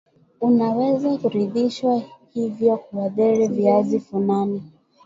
Unaweza 0.41 1.17
kurithishwa 1.17 2.01
hivyo 2.33 2.75
huathiri 2.75 3.47
vizazi 3.47 3.99
fulani 3.99 4.61